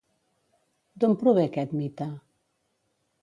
[1.03, 2.07] D'on prové aquest mite?